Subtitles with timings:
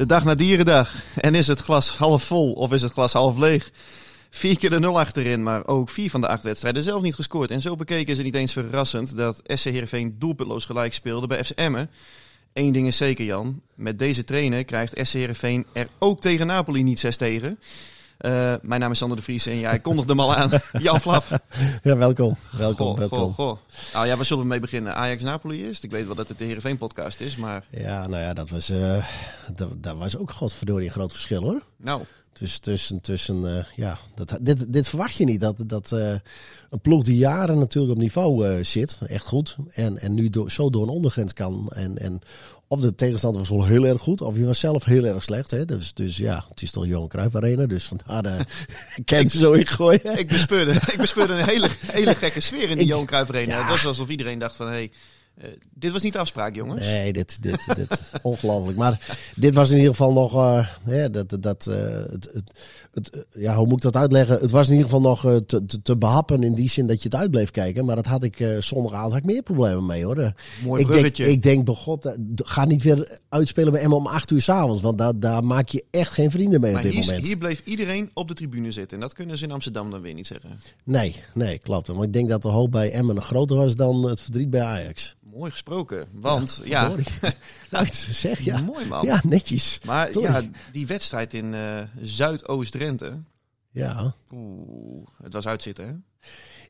[0.00, 0.94] De dag na dierendag.
[1.16, 3.70] En is het glas half vol of is het glas half leeg?
[4.30, 7.50] Vier keer de nul achterin, maar ook vier van de acht wedstrijden zelf niet gescoord.
[7.50, 11.44] En zo bekeken is het niet eens verrassend dat SC Heerenveen doelpuntloos gelijk speelde bij
[11.44, 11.90] FC Emmen.
[12.52, 13.60] Eén ding is zeker, Jan.
[13.74, 17.58] Met deze trainer krijgt SC Heerenveen er ook tegen Napoli niet zes tegen.
[18.26, 20.50] Uh, mijn naam is Sander de Vries en jij kondigde hem al aan.
[20.82, 21.24] Jan Flap.
[21.82, 22.36] Ja, welkom.
[22.50, 23.18] Welkom, Goh, welkom.
[23.18, 23.56] goh, goh.
[23.92, 24.94] Nou ja, waar zullen we mee beginnen?
[24.94, 25.84] Ajax-Napoli eerst.
[25.84, 28.68] Ik weet wel dat het de Heerenveen podcast is, maar Ja, nou ja, dat was,
[28.70, 29.04] eh,
[29.54, 31.62] dat, dat was ook godverdorie een groot verschil hoor.
[31.76, 35.40] nou, Dus tussen, tussen eh, ja, dat, dit, dit verwacht je niet.
[35.40, 36.12] Dat, dat eh,
[36.70, 39.56] een ploeg die jaren natuurlijk op niveau eh, zit, echt goed.
[39.70, 41.68] En, en nu zo door een ondergrens kan.
[41.74, 42.20] En, en
[42.72, 45.50] of de tegenstander was wel heel erg goed, of je was zelf heel erg slecht.
[45.50, 45.64] Hè?
[45.64, 47.66] Dus, dus ja, het is toch Johan Cruijff Arena.
[47.66, 48.46] Dus vandaar
[49.04, 50.18] kan je zo ingooien.
[50.18, 53.52] ik bespeurde, ik bespeurde een hele, hele gekke sfeer in die Ik- Johan Cruijff Arena.
[53.54, 53.60] Ja.
[53.60, 54.90] Het was alsof iedereen dacht van, hé, hey,
[55.40, 56.80] eh, dit was niet de afspraak, jongens.
[56.80, 58.78] Nee, dit, dit, dit ongelooflijk.
[58.78, 61.76] Maar dit was in ieder geval nog, eh, hè, dat, dat, eh,
[62.10, 62.52] het, het,
[62.92, 64.38] het, eh, ja, hoe moet ik dat uitleggen?
[64.40, 67.02] Het was in ieder geval nog eh, te, te, te behappen in die zin dat
[67.02, 67.84] je het uit bleef kijken.
[67.84, 70.18] Maar dat had ik eh zondagavond had ik meer problemen mee hoor.
[70.18, 70.30] Eh,
[70.64, 74.30] Mooi ik denk, ik denk, begot, eh, ga niet weer uitspelen bij Emma om acht
[74.30, 74.80] uur s'avonds.
[74.80, 77.26] Want daar, daar maak je echt geen vrienden mee maar op dit hier, moment.
[77.26, 78.96] hier bleef iedereen op de tribune zitten.
[78.96, 80.50] En dat kunnen ze in Amsterdam dan weer niet zeggen.
[80.84, 81.92] Nee, nee, klopt.
[81.92, 84.62] Maar ik denk dat de hoop bij Emmen nog groter was dan het verdriet bij
[84.62, 85.16] Ajax.
[85.34, 86.08] Mooi gesproken.
[86.12, 86.88] Want, ja,
[87.70, 88.60] nou, ik zeg ja.
[88.60, 89.04] mooi man.
[89.04, 89.80] Ja, netjes.
[89.84, 90.28] Maar Sorry.
[90.28, 90.42] ja,
[90.72, 93.18] die wedstrijd in eh, Zuidoost-Drenthe.
[93.70, 94.14] Ja.
[94.32, 95.92] Oeh, het was uitzitten, hè?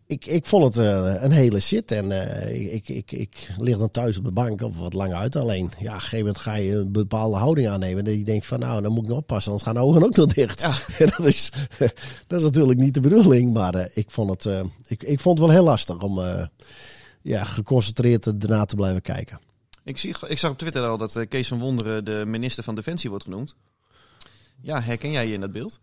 [0.07, 1.91] Ik, ik vond het eh, een hele shit.
[1.91, 5.37] En eh, ik, ik, ik lig dan thuis op de bank of wat langer uit.
[5.37, 8.05] Alleen, ja, op een gegeven moment ga je een bepaalde houding aannemen.
[8.05, 9.53] Dat je denkt van, nou, dan moet ik nog oppassen.
[9.53, 10.61] Anders gaan de ogen ook nog dicht.
[10.61, 10.75] Ja.
[11.05, 11.53] En dat, is,
[12.27, 13.53] dat is natuurlijk niet de bedoeling.
[13.53, 16.21] Maar ik, vond het, ik, ik vond het wel heel lastig om
[17.23, 19.41] ja, geconcentreerd erna te blijven kijken.
[19.85, 22.75] Ik, zie, ik zag op Twitter al dat eh, Kees van Wonderen de minister van
[22.75, 23.57] Defensie wordt genoemd.
[24.63, 25.81] Ja, herken jij je in dat beeld?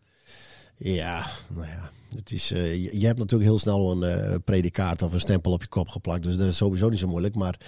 [0.77, 1.89] Ja, nou ja.
[2.15, 5.61] Het is, eh, je, hebt natuurlijk heel snel een eh predicaat of een stempel op
[5.61, 6.23] je kop geplakt.
[6.23, 7.35] Dus dat is sowieso niet zo moeilijk.
[7.35, 7.59] Maar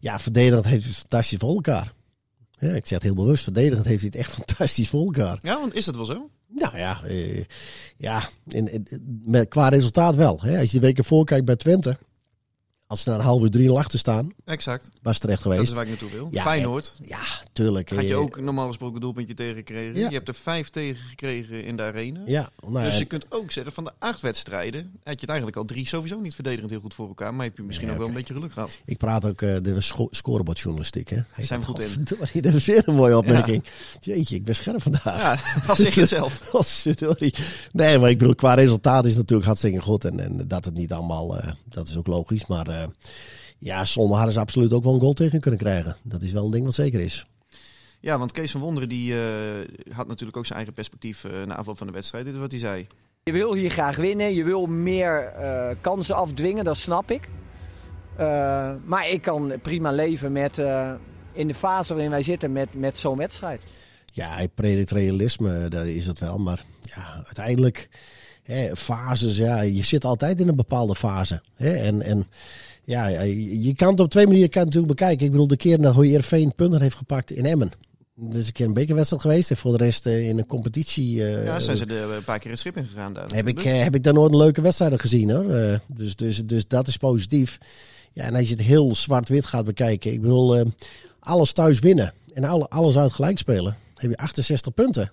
[0.00, 1.92] ja, verdedigend heeft het fantastisch voor elkaar.
[2.58, 3.44] Ja, ik zeg het heel bewust.
[3.44, 5.38] Verdedigend heeft hij het echt fantastisch voor elkaar.
[5.42, 6.30] Ja, want is dat wel zo?
[6.46, 7.00] Nou ja,
[7.96, 10.40] ja in, in- met, qua resultaat wel.
[10.40, 10.58] Hè.
[10.58, 11.98] Als je de weken voor kijkt bij Twente.
[12.88, 14.90] Als ze na een half uur 3 achter staan, Exact.
[15.02, 15.74] was het terecht Dat is geweest.
[15.74, 16.28] waar ik naartoe wil.
[16.30, 16.94] Ja, Feyenoord.
[17.02, 17.20] Ja,
[17.52, 17.90] tuurlijk.
[17.90, 19.96] Had je eh, ook normaal gesproken een doelpuntje tegengekregen.
[20.00, 20.08] Ja.
[20.08, 22.20] Je hebt er vijf tegen gekregen in de arena.
[22.26, 25.58] Ja, nou, dus je kunt ook zeggen, van de acht wedstrijden had je het eigenlijk
[25.58, 27.34] al drie sowieso niet verdedigend heel goed voor elkaar.
[27.34, 28.70] Maar heb je misschien ook wel een beetje geluk gehad.
[28.84, 31.08] Ik praat ook eh, de sco scorebordjournalistiek.
[31.08, 31.18] Hè?
[31.32, 31.84] Heet Zijn we goed
[32.32, 32.42] in.
[32.42, 33.64] Dat is weer een mooie opmerking.
[34.00, 35.04] Jeetje, ik ben scherp vandaag.
[35.04, 36.40] Ja, dat zeg je het zelf.
[36.50, 37.34] Godverdorie.
[37.72, 40.04] Nee, maar ik bedoel, qua resultaat is het natuurlijk hartstikke goed.
[40.04, 42.46] En, en dat het niet allemaal, eh, dat is ook logisch.
[42.46, 42.77] Maar
[43.58, 45.96] ja, zonder hadden ze absoluut ook wel een goal tegen kunnen krijgen.
[46.02, 47.26] Dat is wel een ding wat zeker is.
[48.00, 51.56] Ja, want Kees van Wonderen die, eh, had natuurlijk ook zijn eigen perspectief eh, na
[51.56, 52.24] afloop van de wedstrijd.
[52.24, 52.86] Dit is wat hij zei.
[53.28, 57.28] Je wil hier graag winnen, je wil meer eh, kansen afdwingen, dat snap ik.
[58.16, 60.92] Eh, maar ik kan prima leven met, eh,
[61.32, 63.62] in de fase waarin wij zitten met, met zo'n wedstrijd.
[64.12, 66.38] Ja, hij predikt realisme, dat is het wel.
[66.38, 67.88] Maar ja, uiteindelijk,
[68.42, 71.42] hè, fases, ja, je zit altijd in een bepaalde fase.
[71.54, 72.26] Hè, en, en
[72.88, 75.24] ja, je kan het op twee manieren kan natuurlijk bekijken.
[75.24, 77.70] Ik bedoel, de keer dat Heerenveen punten heeft gepakt in Emmen.
[78.14, 79.50] Dat is een keer een bekerwedstrijd geweest.
[79.50, 81.24] En voor de rest eh, in een competitie...
[81.26, 83.82] eh, Ja, zijn ze er een paar keer het schip in gegaan heb ik, eh,
[83.82, 85.80] heb ik daar nooit een leuke wedstrijden gezien hoor.
[85.86, 87.58] Dus, dus, dus dat is positief.
[88.12, 90.12] Ja, en als je het heel zwart-wit gaat bekijken.
[90.12, 90.72] Ik bedoel,
[91.20, 93.76] alles thuis winnen en alle, alles uit gelijk spelen.
[93.94, 95.10] Heb je 68 punten.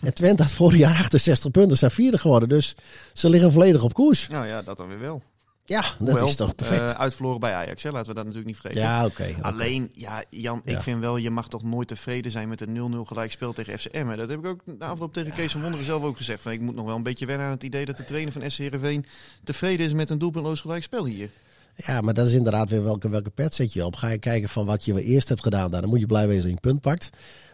[0.00, 1.76] En Twente had vorig jaar 68 punten.
[1.76, 2.48] Zijn vierde geworden.
[2.48, 2.74] Dus
[3.12, 4.28] ze liggen volledig op koers.
[4.28, 5.22] Nou ja, dat dan weer wel.
[5.68, 6.90] Ja, dat Hoewel, is toch perfect.
[6.90, 7.90] eh, uitverloren bij Ajax, hè?
[7.90, 8.82] laten we dat natuurlijk niet vergeten.
[8.84, 9.34] ja, oké.
[9.40, 10.80] Alleen, ja, Jan, ik Ja.
[10.82, 14.16] vind wel, je mag toch nooit tevreden zijn met een 0-0 gelijkspel tegen FC Emmen.
[14.18, 16.42] Dat heb ik ook na afloop tegen Kees van Wonderen zelf ook gezegd.
[16.42, 18.50] Van, ik moet nog wel een beetje wennen aan het idee dat de trainer van
[18.50, 19.04] SC Heerenveen
[19.44, 21.30] tevreden is met een doelpuntloos gelijkspel hier.
[21.74, 23.96] Ja, maar dat is inderdaad weer welke, welke pet zet je op.
[23.96, 26.48] Ga je kijken van wat je eerst hebt gedaan, dan moet je blij wezen dat
[26.50, 27.10] je een punt pakt.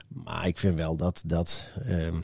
[0.08, 2.20] Maar ik vind wel dat, dat ehm,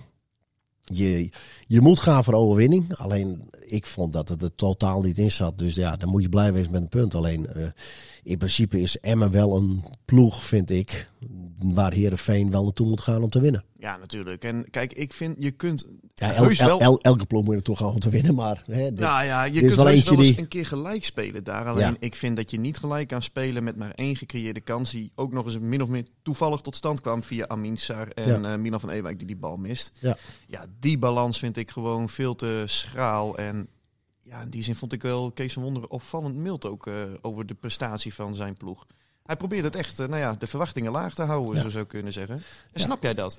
[0.91, 1.31] je,
[1.67, 2.97] je moet gaan voor overwinning.
[2.97, 5.59] Alleen ik vond dat het er totaal niet in zat.
[5.59, 7.15] Dus ja, dan moet je blij met een punt.
[7.15, 7.63] Alleen eh,
[8.23, 11.11] in principe is Emmen wel een ploeg, vind ik,
[11.75, 13.65] waar Herenveen wel naartoe moet gaan om te winnen.
[13.79, 14.45] Ja, natuurlijk.
[14.45, 16.81] En kijk, ik vind je kunt Ja, el- heus el- wel...
[16.81, 18.35] el- elke ploeg moet toch gaan om te winnen.
[18.35, 20.07] Maar hè, dit- Nou ja, je kunt wel eens
[20.37, 21.67] een keer gelijk spelen daar.
[21.67, 21.97] Alleen Ja.
[21.99, 24.91] ik vind dat je niet gelijk kan spelen met maar één gecreëerde kans.
[24.91, 28.43] Die ook nog eens min of meer toevallig tot stand kwam via Amin Sar en
[28.43, 28.53] Ja.
[28.53, 29.93] eh, Milan van Ewijk die die bal mist.
[29.99, 30.17] ja.
[30.47, 33.37] Ja, die balans vind ik gewoon veel te schraal.
[33.39, 33.69] En
[34.31, 37.47] ja, in die zin vond ik wel Kees van Wonderen opvallend mild ook eh, over
[37.47, 38.87] de prestatie van zijn ploeg.
[39.25, 41.61] Hij probeert het echt, eh, nou ja, de verwachtingen laag te houden, Ja.
[41.61, 42.43] zo zou ik kunnen zeggen.
[42.73, 43.39] En snap jij dat?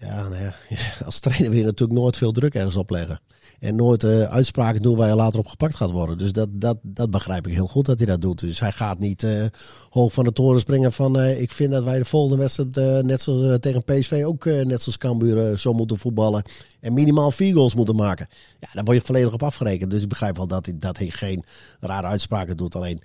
[0.00, 0.54] Ja, nou ja,
[1.04, 3.20] als trainer wil je natuurlijk nooit veel druk ergens opleggen.
[3.58, 6.18] En nooit eh, uitspraken doen waar je later op gepakt gaat worden.
[6.18, 8.40] Dus dat, dat, dat begrijp ik heel goed dat hij dat doet.
[8.40, 9.44] Dus hij gaat niet eh,
[9.90, 11.18] hoog van de toren springen van...
[11.18, 14.22] eh, ik vind dat wij de volgende wedstrijd, net zoals tegen PSV...
[14.26, 16.42] ook net zoals Cambuur zo moeten voetballen.
[16.80, 18.28] En minimaal vier goals moeten maken.
[18.60, 19.90] Ja, daar word je volledig op afgerekend.
[19.90, 21.44] Dus ik begrijp wel dat hij, dat hij geen
[21.80, 22.74] rare uitspraken doet.
[22.74, 23.02] Alleen,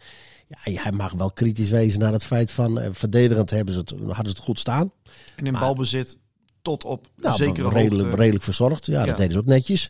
[0.48, 2.82] ja, hij mag wel kritisch wezen naar het feit van...
[2.92, 4.92] verdedigend hebben ze het, hadden ze het goed staan.
[5.36, 6.18] En in Maar- balbezit
[6.64, 8.18] tot op Nou, zekere redelijk, hoogte.
[8.18, 8.86] redelijk verzorgd.
[8.86, 9.06] Ja, Ja.
[9.06, 9.90] dat deden ze ook netjes.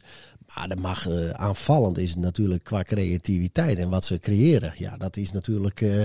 [0.56, 4.74] Maar dat mag eh, aanvallend is het natuurlijk qua creativiteit en wat ze creëren.
[4.78, 5.82] Ja, dat is natuurlijk.
[5.82, 6.04] eh,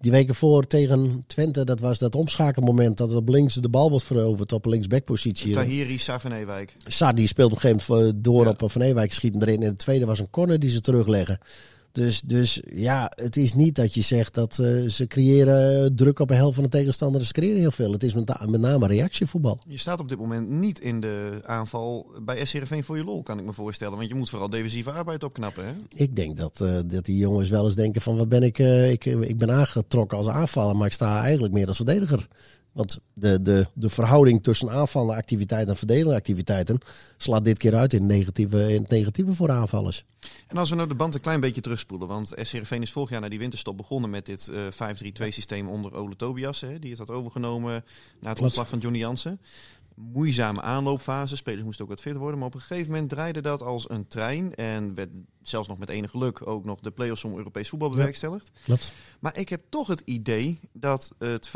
[0.00, 4.04] die weken voor tegen Twente, dat was dat omschakelmoment dat op links de bal wordt
[4.04, 5.52] veroverd op linksbackpositie.
[5.52, 6.76] Tahiri Sar van Ewijk.
[6.86, 8.50] Saar die speelt op een gegeven moment eh, door Ja.
[8.58, 9.62] op Van Ewijk, schiet hem erin.
[9.62, 11.38] En de tweede was een corner die ze terugleggen.
[11.98, 16.30] Dus, dus ja, het is niet dat je zegt dat eh, ze creëren druk op
[16.30, 17.24] een helft van de tegenstander.
[17.24, 17.92] Ze creëren heel veel.
[17.92, 19.60] Het is met, met name reactievoetbal.
[19.66, 23.38] Je staat op dit moment niet in de aanval bij SCRV voor je lol, kan
[23.38, 23.96] ik me voorstellen.
[23.96, 25.72] Want je moet vooral defensieve arbeid opknappen, hè?
[25.94, 28.90] Ik denk dat, eh, dat die jongens wel eens denken van wat ben ik, eh,
[28.90, 32.28] ik, ik ben aangetrokken als aanvaller, maar ik sta eigenlijk meer als verdediger.
[32.78, 36.78] Want de, de, de verhouding tussen aanvallende activiteiten en verdedigende activiteiten
[37.16, 40.04] slaat dit keer uit in, het negatieve, in het negatieve voor aanvallers.
[40.46, 43.20] En als we nou de band een klein beetje terugspoelen, want SCRV is vorig jaar
[43.20, 44.92] na die winterstop begonnen met dit eh
[45.22, 47.84] 5-3-2 systeem onder Ole Tobias, hè, die het had overgenomen
[48.20, 49.40] na het ontslag van Johnny Jansen.
[50.00, 53.62] Moeizame aanloopfase, spelers moesten ook wat fitter worden, maar op een gegeven moment draaide dat
[53.62, 55.10] als een trein en werd
[55.42, 58.50] zelfs nog met enig geluk ook nog de play-offs om Europees voetbal bewerkstelligd.
[58.64, 58.92] Klopt.
[59.20, 61.50] Maar ik heb toch het idee dat het 5-3-2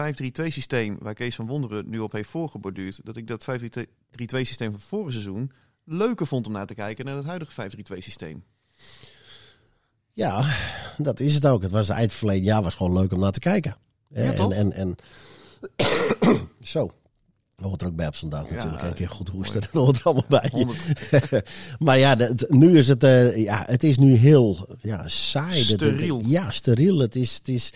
[0.46, 3.82] systeem waar Kees van Wonderen nu op heeft voorgeborduurd, dat ik dat 5-3-2
[4.26, 5.52] systeem van vorig seizoen
[5.84, 8.44] leuker vond om naar te kijken dan het huidige 5-3-2 systeem.
[10.12, 10.56] Ja,
[10.96, 11.62] dat is het ook.
[11.62, 13.76] Het was eind verleden jaar was gewoon leuk om naar te kijken.
[14.08, 14.96] Ja, en, en, en
[16.60, 16.90] zo.
[17.62, 18.82] Dat hoort er ook bij op zondag Ja, natuurlijk.
[18.82, 19.66] Een keer goed hoesten, mooi.
[19.72, 20.48] dat hoort er allemaal bij.
[20.52, 20.78] 100
[21.78, 22.16] maar ja,
[22.48, 25.62] nu is het, eh, ja, het is nu heel ja, saai.
[25.62, 26.22] Steriel.
[26.26, 26.98] ja, steriel.
[26.98, 27.70] Het is, het is,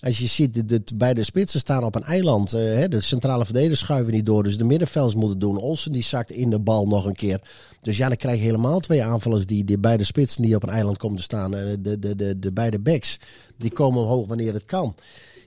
[0.00, 2.52] als je ziet, de, de, bij de spitsen staan op een eiland.
[2.52, 4.42] eh, hè, de centrale verdedigers schuiven niet door.
[4.42, 5.56] Dus de middenvelders moeten doen.
[5.58, 7.40] Olsen die zakt in de bal nog een keer.
[7.80, 10.68] Dus ja, dan krijg je helemaal twee aanvallers die, die beide spitsen die op een
[10.68, 11.54] eiland komen te staan.
[11.56, 13.16] eh, De, de, de, de beide backs,
[13.58, 14.94] die komen omhoog wanneer het kan.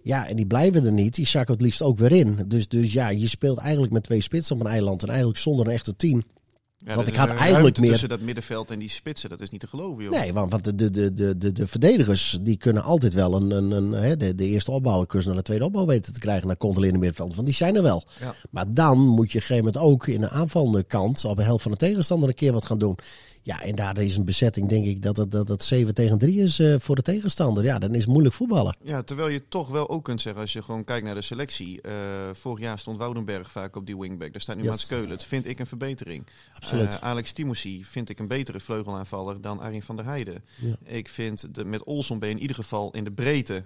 [0.05, 1.15] Ja, en die blijven er niet.
[1.15, 2.39] Die zakken het liefst ook weer in.
[2.47, 5.03] Dus, dus ja, je speelt eigenlijk met twee spitsen op een eiland.
[5.03, 6.23] En eigenlijk zonder een echte tien.
[6.77, 9.61] Ja, Want ik had eigenlijk meer- tussen dat middenveld en die spitsen, dat is niet
[9.61, 10.11] te geloven, joh.
[10.11, 13.51] Nee, want, want de, de, de, de, de, de verdedigers die kunnen altijd wel een,
[13.51, 16.57] een, een, hè, de, de eerste opbouwcursus naar de tweede opbouw weten te krijgen naar
[16.57, 17.35] controlerende middenveld.
[17.35, 18.07] Want die zijn er wel.
[18.19, 18.33] Ja.
[18.51, 21.43] Maar dan moet je op een gegeven moment ook in de aanvallende kant op de
[21.43, 22.97] helft van de tegenstander een keer wat gaan doen.
[23.45, 26.41] Ja, en daar is een bezetting, denk ik, dat het, dat het 7 tegen 3
[26.41, 27.63] is eh, voor de tegenstander.
[27.63, 28.77] Ja, dan is het moeilijk voetballen.
[28.83, 31.81] Ja, terwijl je toch wel ook kunt zeggen, als je gewoon kijkt naar de selectie.
[31.81, 31.93] eh,
[32.33, 34.31] vorig jaar stond Woudenberg vaak op die wingback.
[34.31, 34.71] Daar staat nu Yes.
[34.71, 35.09] Mats Keulen.
[35.09, 36.23] Dat vind ik een verbetering.
[36.55, 36.93] Absoluut.
[36.95, 40.43] Eh, Alex Timossi vind ik een betere vleugelaanvaller dan Arjen van der Heijden.
[40.55, 40.75] Ja.
[40.83, 43.63] Ik vind de, met Olson ben je in ieder geval in de breedte,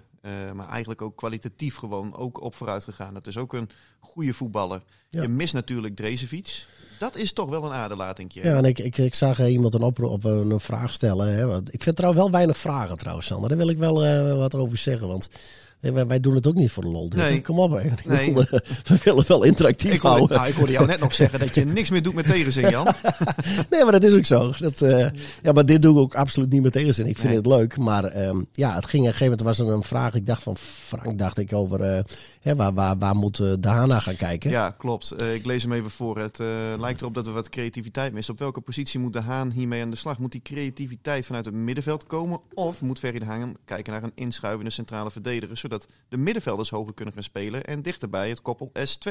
[0.54, 3.14] maar eigenlijk ook kwalitatief gewoon ook op vooruit gegaan.
[3.14, 3.70] Dat is ook een
[4.00, 4.82] goede voetballer.
[5.10, 5.22] Ja.
[5.22, 6.66] Je mist natuurlijk Drezefiets.
[7.00, 8.42] Dat is toch wel een aderlatingje.
[8.42, 11.34] Ja, en ik, ik, ik zag eh, iemand een, oproep, op een, vraag stellen.
[11.34, 11.56] Hè.
[11.70, 13.48] Ik vind trouwens wel weinig vragen trouwens, Sander.
[13.48, 15.08] Daar wil ik wel eh, wat over zeggen.
[15.08, 15.40] Want eh,
[15.80, 17.08] wij, wij doen het ook niet voor de lol.
[17.10, 17.40] Dus Nee.
[17.40, 17.88] Kom op, hè.
[18.04, 18.28] Nee.
[18.28, 18.34] eh,
[18.88, 20.36] we willen wel interactief Ik hoorde, houden.
[20.36, 22.86] nou, ik hoorde jou net nog zeggen dat je niks meer doet met tegenzin, Jan.
[23.70, 24.52] Nee, maar dat is ook zo.
[24.58, 25.08] Dat, eh,
[25.42, 27.06] ja, maar dit doe ik ook absoluut niet met tegenzin.
[27.06, 27.36] Ik vind Nee.
[27.36, 27.76] het leuk.
[27.76, 30.14] Maar ehm, ja, het ging op een gegeven moment was er een vraag.
[30.14, 32.02] Ik dacht van Frank, dacht ik over eh,
[32.40, 34.50] hè, waar, waar, waar moet eh, de Hana gaan kijken?
[34.50, 35.10] Ja, klopt.
[35.10, 36.18] Eh, ik lees hem even voor.
[36.18, 36.46] Het eh,
[36.78, 38.32] lijkt erop dat we wat creativiteit missen.
[38.34, 40.18] Op welke positie moet de Haan hiermee aan de slag?
[40.18, 42.40] Moet die creativiteit vanuit het middenveld komen?
[42.54, 46.94] Of moet Ferry de Haan kijken naar een inschuivende centrale verdediger, zodat de middenvelders hoger
[46.94, 49.10] kunnen gaan spelen en dichterbij het koppel S2?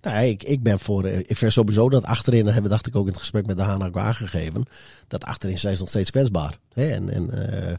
[0.00, 1.04] Nou, ik, ik ben voor.
[1.04, 3.46] eh, Ik vind sowieso dat achterin, dat hebben we dacht ik ook in het gesprek
[3.46, 4.64] met de ook aangegeven.
[5.08, 6.58] Dat achterin zijn ze nog steeds kwetsbaar.
[6.72, 6.88] Hè?
[6.90, 7.74] En, en, eh,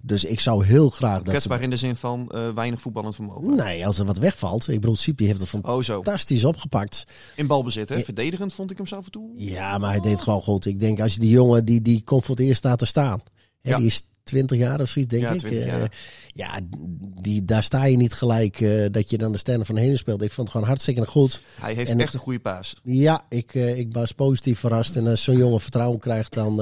[0.00, 1.28] dus ik zou heel graag dat.
[1.28, 3.56] Kwetsbaar Ze, in de zin van eh, weinig voetballend vermogen.
[3.56, 4.68] nee, als er wat wegvalt.
[4.68, 7.04] Ik bedoel, Sipi heeft het Oh fantastisch opgepakt.
[7.36, 7.98] In balbezit, hè?
[8.00, 9.30] Verdedigend vond ik hem zo af en toe.
[9.36, 10.66] Ja, maar hij deed gewoon goed.
[10.66, 13.22] Ik denk als je die jongen die, die komt voor het eerst staat te staan.
[13.60, 13.76] Hè, Ja.
[13.76, 15.38] Die is 20 jaar of zoiets, denk Ja, ik.
[15.38, 15.82] 20 Eh,
[16.32, 16.60] ja,
[17.20, 20.22] die, daar sta je niet gelijk eh, dat je dan de sterren van heen speelt.
[20.22, 21.40] Ik vond het gewoon hartstikke goed.
[21.60, 22.74] Hij heeft En- echt een goede paas.
[22.82, 24.96] Ja, ik, eh, ik was positief verrast.
[24.96, 26.56] En als zo'n jongen vertrouwen krijgt, dan,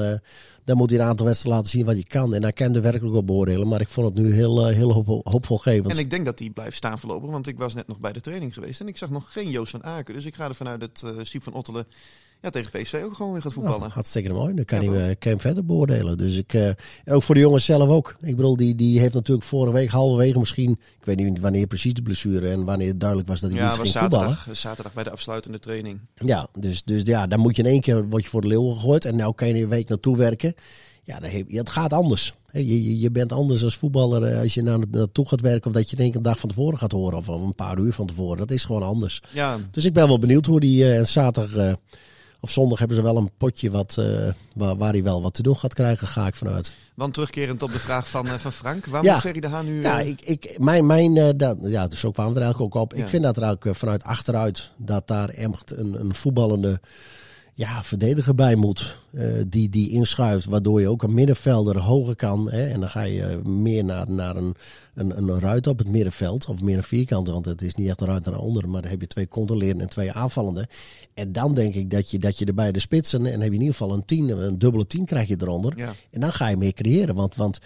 [0.65, 2.35] dan moet hij een aantal wedstrijden laten zien wat hij kan.
[2.35, 3.69] En hij kan er werkelijk op beoordelen.
[3.69, 5.93] Maar ik vond het nu heel, heel hoop, hoopvolgevend.
[5.93, 8.21] En ik denk dat hij blijft staan voorlopig, want ik was net nog bij de
[8.21, 10.15] training geweest en ik zag nog geen Joost van Aken.
[10.15, 11.87] Dus ik ga ervan uit dat Siep van Ottelen
[12.43, 13.81] ja, tegen PSV ook gewoon weer gaat voetballen.
[13.81, 14.55] Nou, hartstikke mooi.
[14.55, 16.19] Dan kan Ja, hij eh, kan hem verder beoordelen.
[16.19, 18.17] Dus ik, eh, en ook voor de jongens zelf ook.
[18.21, 20.71] Ik bedoel, die, die heeft natuurlijk vorige week halverwege misschien...
[20.71, 23.69] Ik weet niet wanneer precies de blessure en wanneer het duidelijk was dat hij ja,
[23.69, 24.29] niet was ging voetballen.
[24.29, 26.01] zaterdag, zaterdag bij de afsluitende training.
[26.15, 28.75] Ja, dus, dus ja, dan moet je in één keer word je voor de leeuwen
[28.75, 29.05] gegooid.
[29.05, 30.55] En nou kan je een week naartoe werken.
[31.05, 32.35] Ja, dan heb, ja, het gaat anders.
[32.53, 35.71] Je, je, bent anders als voetballer eh, als je naar, naartoe gaat werken.
[35.71, 37.19] Of dat je keer een dag van tevoren gaat horen.
[37.19, 38.39] Of een paar uur van tevoren.
[38.39, 39.23] Dat is gewoon anders.
[39.33, 40.85] Ja, Dus ik ben wel benieuwd hoe die...
[40.85, 41.73] eh, en zaterdag eh,
[42.43, 45.43] of zondag hebben ze wel een potje wat, eh, waar, waar hij wel wat te
[45.43, 46.07] doen gaat krijgen.
[46.07, 46.75] Ga ik vanuit.
[46.95, 48.87] want terugkerend op de vraag van, eh, van Frank.
[48.87, 49.13] Waarom Ja.
[49.13, 49.81] moet Ferry de Haan nu...
[49.83, 52.83] Ja, eh, ik, ik, mijn, mijn, dat, ja, dus zo kwamen we er eigenlijk ook
[52.83, 52.93] op.
[52.95, 53.03] Ja.
[53.03, 56.81] Ik vind dat er ook vanuit achteruit, dat daar echt een, een voetballende
[57.53, 59.01] ja, verdediger bij moet.
[59.13, 62.51] eh, die, die inschuift, waardoor je ook een middenvelder hoger kan.
[62.51, 64.55] Hè, en dan ga je meer naar, naar een,
[64.95, 66.47] een, een ruit op het middenveld.
[66.47, 68.69] Of meer een vierkant, want het is niet echt een ruit naar onder.
[68.69, 70.69] Maar dan heb je twee controlerende en twee aanvallende.
[71.15, 73.77] En dan denk ik dat je, dat je de spitsen, en heb je in ieder
[73.77, 75.73] geval een tien, een dubbele tien krijg je eronder.
[75.77, 75.95] Ja.
[76.11, 77.15] En dan ga je meer creëren.
[77.15, 77.59] Want, want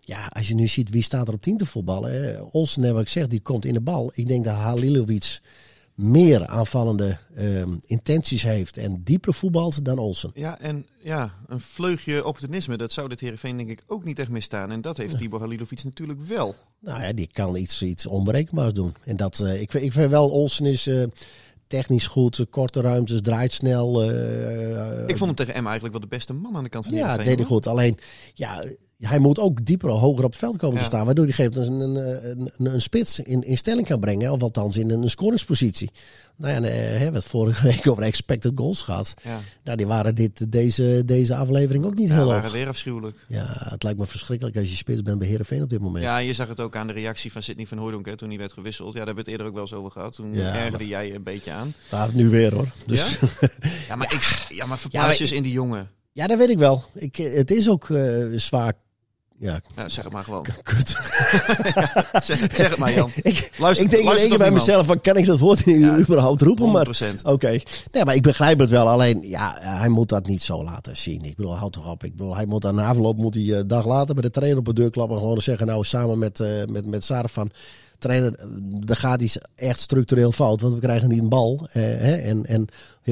[0.00, 2.12] ja, als je nu ziet wie staat er op 10 te voetballen.
[2.12, 2.40] Hè?
[2.40, 4.12] Olsen, heb ik gezegd, die komt in de bal.
[4.14, 5.40] Ik denk dat Halilovic
[5.94, 10.30] meer aanvallende ehm, intenties heeft en dieper voetbalt dan Olsen.
[10.34, 14.28] Ja, en ja, een vleugje opportunisme, dat zou dit Heerenveen denk ik ook niet echt
[14.28, 14.70] misstaan.
[14.70, 16.54] En dat heeft Tibor Halilovic natuurlijk wel.
[16.80, 18.94] Nou ja, die kan iets, iets onberekenbaars doen.
[19.04, 21.02] En dat, eh, ik, ik vind wel, Olsen is eh,
[21.66, 24.02] technisch goed, korte ruimtes, draait snel.
[24.02, 26.94] eh, Ik vond hem tegen Emma eigenlijk wel de beste man aan de kant van
[26.94, 27.26] Ja, Heerenveen.
[27.26, 27.66] deed hij goed.
[27.66, 27.98] Alleen,
[28.34, 28.64] ja,
[28.98, 30.80] hij moet ook dieper, hoger op het veld komen Ja.
[30.82, 31.04] te staan.
[31.04, 31.96] Waardoor hij geeft een, een,
[32.30, 34.32] een, een, spits in, in stelling kan brengen.
[34.32, 35.90] Of althans in een scoringspositie.
[36.36, 39.14] Nou ja, eh, hebben we het vorige week over expected goals gehad.
[39.22, 42.52] Ja, Nou, die waren dit, deze, deze aflevering ook niet ja heel waren hoog.
[42.52, 43.24] weer afschuwelijk.
[43.28, 46.04] Ja, het lijkt me verschrikkelijk als je spits bent bij Heerenveen op dit moment.
[46.04, 48.38] Ja, je zag het ook aan de reactie van Sidney van Hooydonk hè, toen hij
[48.38, 48.92] werd gewisseld.
[48.92, 50.14] Ja, daar hebben we het eerder ook wel eens over gehad.
[50.14, 51.74] Toen Ja, ergerde jij je een beetje aan.
[51.90, 52.68] Nou, nu weer hoor.
[52.86, 53.48] Dus, ja?
[53.88, 55.90] Ja, maar, Ik, ja, maar verplaats je eens in die jongen.
[56.12, 56.84] dat weet ik wel.
[56.94, 58.74] Ik, eh, het is ook eh, zwaar.
[59.38, 60.46] Ja, Ja, zeg het maar gewoon.
[60.62, 60.88] kut.
[62.24, 63.10] zeg, zeg het maar, Jan.
[63.22, 64.66] ik, Luister, ik denk in één keer bij niemand.
[64.66, 66.70] mezelf: van, kan ik dat woord nu Ja, überhaupt roepen?
[66.70, 67.22] Maar 100%.
[67.22, 67.58] Oké,
[67.92, 68.88] nee, maar ik begrijp het wel.
[68.88, 71.24] Alleen, ja, hij moet dat niet zo laten zien.
[71.24, 72.04] Ik bedoel, houd toch op.
[72.04, 74.58] Ik bedoel, hij moet aan de afloop, moet hij eh, dag later bij de trainer
[74.58, 75.16] op de deur klappen.
[75.16, 77.50] En gewoon zeggen, nou, samen met, eh met, met Sarah van...
[77.98, 78.38] Trainer,
[78.86, 81.68] daar gaat iets echt structureel fout, want we krijgen niet een bal.
[81.72, 82.66] Eh, hè, en en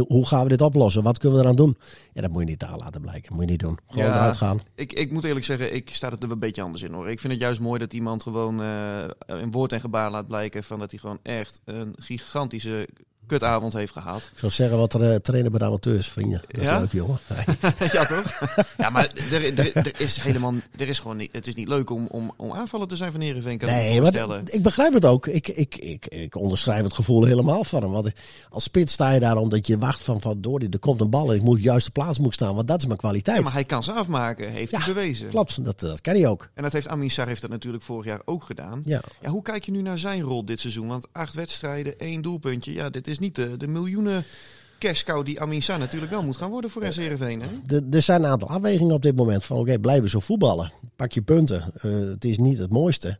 [0.07, 1.03] hoe gaan we dit oplossen?
[1.03, 1.77] Wat kunnen we eraan doen?
[2.13, 3.23] Ja, dat moet je niet daar laten blijken.
[3.23, 3.79] Dat moet je niet doen.
[3.89, 4.15] Gewoon Ja.
[4.15, 4.61] eruit gaan.
[4.75, 7.11] Ik, ik moet eerlijk zeggen, ik sta er een beetje anders in hoor.
[7.11, 9.05] Ik vind het juist mooi dat iemand gewoon eh
[9.41, 12.89] in woord en gebaar laat blijken van dat hij gewoon echt een gigantische
[13.27, 14.31] kutavond heeft gehad.
[14.33, 16.43] Ik zou zeggen, wat er uh, trainer bij de amateurs, vrienden.
[16.49, 16.79] Dat is Ja?
[16.79, 17.19] leuk, jongen.
[17.79, 17.89] Nee.
[17.93, 18.41] ja, toch?
[18.79, 21.91] ja, maar er, er, er is helemaal, er is gewoon niet, het is niet leuk
[21.91, 25.05] om, om, om aanvallen te zijn van Heerenveen, kan ik Nee, maar ik begrijp het
[25.05, 25.27] ook.
[25.27, 27.91] Ik, ik, ik, ik onderschrijf het gevoel helemaal van hem.
[27.91, 28.13] Want
[28.51, 31.31] als spits sta je daar omdat je wacht van, van door, er komt een bal
[31.31, 32.55] en ik moet op de juiste plaats moet staan.
[32.55, 33.37] Want dat is mijn kwaliteit.
[33.37, 35.29] Ja, maar hij kan ze afmaken, heeft Ja, hij bewezen.
[35.29, 36.49] Klopt, dat, dat kan hij ook.
[36.55, 38.81] En dat heeft Amin Sarr heeft dat natuurlijk vorig jaar ook gedaan.
[38.85, 39.01] Ja.
[39.21, 40.87] Ja, hoe kijk je nu naar zijn rol dit seizoen?
[40.87, 42.73] Want acht wedstrijden, één doelpuntje.
[42.73, 44.25] Ja, dit is niet de, miljoenen
[44.79, 47.41] cash cow die Amin natuurlijk wel moet gaan worden voor SC Heerenveen.
[47.43, 47.49] Hè?
[47.65, 49.45] De- Er zijn een aantal afwegingen op dit moment.
[49.45, 50.73] Van oké, blijven zo voetballen.
[50.97, 51.73] Pak je punten.
[51.75, 53.19] Eh, het is niet het mooiste.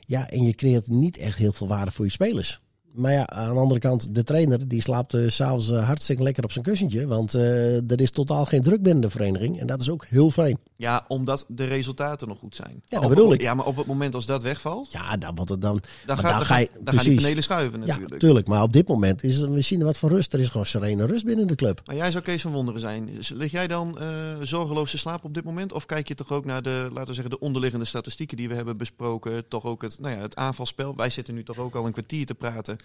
[0.00, 2.60] Ja, en je creëert niet echt heel veel waarde voor je spelers.
[2.94, 6.44] Maar ja, aan de andere kant, de trainer die slaapt s s'avonds eh, hartstikke lekker
[6.44, 7.06] op zijn kussentje.
[7.06, 9.60] Want eh, er is totaal geen druk binnen de vereniging.
[9.60, 10.58] En dat is ook heel fijn.
[10.76, 12.70] Ja, omdat de resultaten nog goed zijn.
[12.86, 13.40] Ja, dat op- bedoel ik.
[13.40, 15.80] Ja, maar op het moment als dat wegvalt, Ja, dan wordt het dan.
[16.06, 18.20] dan, gaat, dan dan, ga je- dan gaan die panelen schuiven Ja, natuurlijk.
[18.20, 18.46] tuurlijk.
[18.46, 20.32] Maar op dit moment is er misschien wat van rust.
[20.32, 21.80] Er is gewoon serene rust binnen de club.
[21.86, 23.08] maar jij zou Kees van Wonderen zijn.
[23.34, 24.06] Lig jij dan eh,
[24.42, 25.72] zorgeloos te slapen op dit moment?
[25.72, 28.54] Of kijk je toch ook naar de, laten we zeggen, de onderliggende statistieken die we
[28.54, 29.48] hebben besproken?
[29.48, 30.96] Toch ook het, nou ja, het aanvalspel.
[30.96, 32.78] Wij zitten nu toch ook al een kwartier te praten.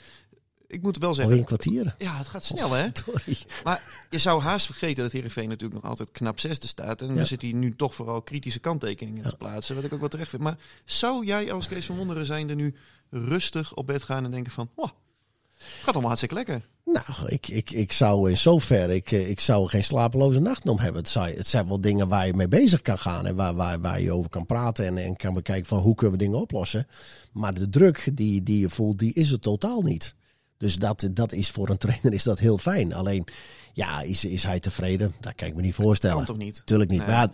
[0.68, 1.96] Ik moet wel zeggen, een kwartier.
[1.98, 2.88] ja, het gaat snel hè.
[2.94, 3.38] Sorry.
[3.64, 7.02] Maar je zou haast vergeten dat Heerenveen natuurlijk nog altijd knap zesde staat.
[7.02, 7.14] En Ja.
[7.14, 9.76] we zitten hier nu toch vooral kritische kanttekeningen te plaatsen.
[9.76, 10.42] Wat ik ook wel terecht vind.
[10.42, 12.76] Maar zou jij als Kees van Wonderen zijnde nu
[13.10, 14.70] rustig op bed gaan en denken van...
[14.76, 14.90] "Wah,
[15.78, 16.62] Gaat allemaal hartstikke lekker.
[16.86, 21.02] Nou, ik, ik, ik zou in zoverre, ik, ik zou geen slapeloze nacht om hebben.
[21.02, 23.82] Het zijn, het zijn wel dingen waar je mee bezig kan gaan en waar, waar,
[23.82, 26.88] waar je over kan praten en, en kan bekijken van hoe kunnen we dingen oplossen.
[27.32, 30.16] Maar de druk die, die je voelt, die is er totaal niet.
[30.58, 32.94] Dus dat, dat is voor een trainer is dat heel fijn.
[32.94, 33.28] Alleen,
[33.74, 35.14] ja, is, is hij tevreden?
[35.20, 36.18] Dat kan ik me niet voorstellen.
[36.18, 36.62] Kan toch niet?
[36.66, 37.00] Tuurlijk niet.
[37.00, 37.08] Nee.
[37.08, 37.30] Maar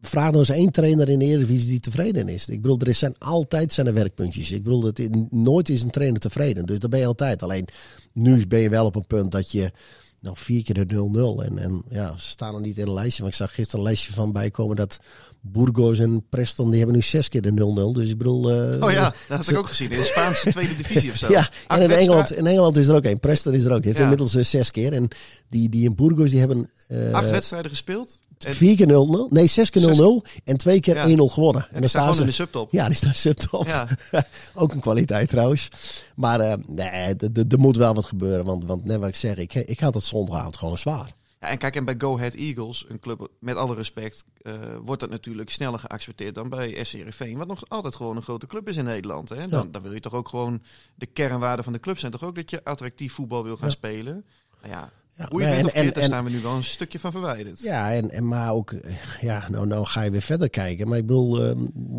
[0.00, 2.48] vraag nou eens één trainer in de Eredivisie die tevreden is.
[2.48, 4.50] Ik bedoel, er zijn altijd zijn er werkpuntjes.
[4.50, 6.66] Ik bedoel, het, nooit is een trainer tevreden.
[6.66, 7.42] Dus daar ben je altijd.
[7.42, 7.68] Alleen,
[8.12, 9.72] nu ben je wel op een punt dat je...
[10.20, 10.94] Nou, vier keer de
[11.42, 11.44] 0-0.
[11.44, 13.22] En, en ja, ze staan nog niet in een lijstje.
[13.22, 14.98] Maar ik zag gisteren een lijstje van bijkomen dat
[15.40, 16.68] Burgos en Preston...
[16.68, 17.94] die hebben nu zes keer de 0-0.
[17.94, 18.50] Dus ik bedoel...
[18.50, 19.90] eh, Oh ja, dat had ik ook gezien.
[19.90, 21.30] In de Spaanse tweede divisie of zo.
[21.32, 21.90] ja, en in.
[21.90, 23.20] Engeland, in Engeland is er ook één.
[23.20, 23.76] Preston is er ook.
[23.76, 24.02] Die heeft Ja.
[24.02, 24.92] inmiddels eh, zes keer.
[24.92, 25.08] En
[25.48, 28.18] die, die in Burgos die hebben eh, Acht wedstrijden gespeeld.
[28.44, 28.86] En vier keer
[29.28, 29.32] 0-0.
[29.32, 30.40] Nee, zes keer 0-0.
[30.44, 31.16] En twee keer Ja.
[31.16, 31.66] 1-0 gewonnen.
[31.70, 32.28] En dan staan gewoon in ze...
[32.28, 32.72] de subtop.
[32.72, 33.66] Ja, die staan subtop.
[33.66, 33.88] Ja.
[34.54, 35.68] ook een kwaliteit trouwens.
[36.16, 37.14] Maar eh, nee,
[37.48, 38.44] er- moet wel wat gebeuren.
[38.44, 41.16] Want, want net wat ik zeg, ik, ik had het zondagavond gewoon zwaar.
[41.40, 44.52] Ja, en kijk, en bij Go Ahead Eagles, een club met alle respect, eh,
[44.82, 47.36] wordt dat natuurlijk sneller geaccepteerd dan bij SC Heerenveen.
[47.36, 49.28] Wat nog altijd gewoon een grote club is in Nederland.
[49.28, 49.48] Hè?
[49.48, 49.68] Dan, Ja.
[49.70, 50.62] dan wil je toch ook gewoon,
[50.94, 53.74] de kernwaarden van de club zijn toch ook dat je attractief voetbal wil gaan Ja.
[53.74, 54.24] spelen.
[54.62, 54.90] Nou Ja,
[55.28, 57.60] hoe je wint of keert, daar staan we nu wel een stukje van verwijderd.
[57.60, 60.88] Ja, en, en maar ook, eh, ja, nou, nou ga je weer verder kijken.
[60.88, 61.50] Maar ik bedoel, eh,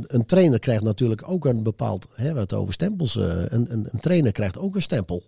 [0.01, 3.17] een trainer krijgt natuurlijk ook een bepaald, hè, wat over stempels.
[3.17, 5.23] eh, een, een, een trainer krijgt ook een stempel.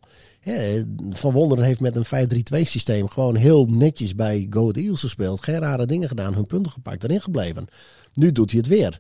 [1.10, 5.44] Van Wonderen heeft met een 5-3-2 systeem gewoon heel netjes bij Go Ahead Eagles gespeeld.
[5.44, 7.68] Geen rare dingen gedaan, hun punten gepakt, erin gebleven.
[8.14, 9.00] Nu doet hij het weer.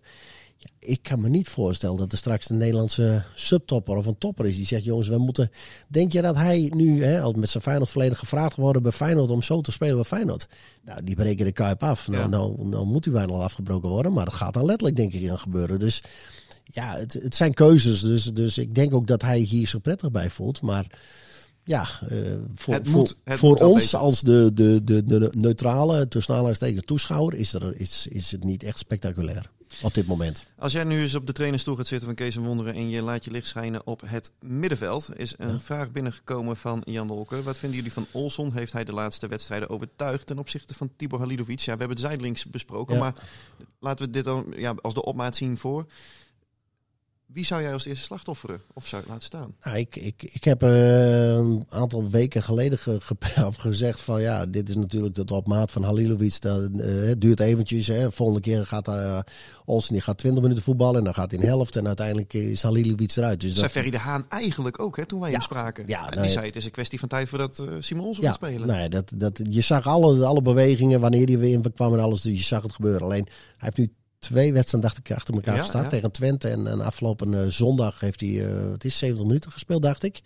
[0.63, 4.45] Ja, ik kan me niet voorstellen dat er straks een Nederlandse subtopper of een topper
[4.45, 5.51] is die zegt: jongens, we moeten.
[5.87, 9.29] Denk je dat hij nu, hè, al met zijn Feyenoord verleden gevraagd worden bij Feyenoord
[9.29, 10.47] om zo te spelen bij Feyenoord?
[10.85, 12.07] Nou, die breken de kuip af.
[12.07, 12.27] Nou, Ja.
[12.27, 15.27] nou, nou moet hij bijna al afgebroken worden, maar dat gaat dan letterlijk, denk ik,
[15.27, 15.79] gaan gebeuren.
[15.79, 16.03] Dus
[16.63, 18.01] ja, het, het zijn keuzes.
[18.01, 20.61] Dus, dus ik denk ook dat hij hier zich prettig bij voelt.
[20.61, 20.85] Maar
[21.63, 22.17] ja, eh,
[22.55, 26.07] voor, Het voor, moet- het voor moet wel ons als de, de, de, de neutrale,
[26.07, 29.49] tussen aanhalingstekens toeschouwer, is, er, is, is het niet echt spectaculair
[29.81, 30.45] op dit moment.
[30.57, 33.01] Als jij nu eens op de trainerstoel gaat zitten van Kees van Wonderen en je
[33.01, 35.59] laat je licht schijnen op het middenveld, is een Ja.
[35.59, 37.43] vraag binnengekomen van Jan Dolke.
[37.43, 38.53] Wat vinden jullie van Olson?
[38.53, 41.59] Heeft hij de laatste wedstrijden overtuigd ten opzichte van Tibor Halilovic?
[41.59, 43.01] Ja, we hebben het zijdelings besproken, Ja.
[43.01, 43.15] maar
[43.79, 45.85] laten we dit dan ja, als de opmaat zien voor.
[47.33, 49.55] Wie zou jij als eerste slachtofferen of zou je laten staan?
[49.63, 54.45] Nou, ik, ik, ik heb eh, een aantal weken geleden ge, ge- gezegd van ja,
[54.45, 56.41] dit is natuurlijk de op maat van Halilovic.
[56.41, 57.87] Dat eh, duurt eventjes.
[57.87, 58.11] Hè.
[58.11, 59.19] Volgende keer gaat uh,
[59.65, 62.61] Olsen die gaat 20 minuten voetballen en dan gaat hij in helft en uiteindelijk is
[62.63, 63.41] Halilovic eruit.
[63.41, 65.35] Dus Zei dat, Ferry de Haan eigenlijk ook, hè, toen wij Ja.
[65.35, 65.83] hem spraken.
[65.87, 68.23] Ja, En nou die zei het is een kwestie van tijd voordat eh Simon Olsen
[68.23, 68.67] ja, gaat spelen.
[68.67, 71.99] nou ja, dat, dat, je zag alle, alle bewegingen wanneer hij weer in kwam en
[71.99, 72.21] alles.
[72.21, 73.01] Dus je zag het gebeuren.
[73.01, 73.23] Alleen
[73.57, 75.89] hij heeft nu twee wedstrijden dacht ik, achter elkaar Ja, gestart ja.
[75.89, 76.47] tegen Twente.
[76.47, 80.21] En, en afgelopen eh, zondag heeft hij, eh, het is 70 minuten gespeeld, dacht ik.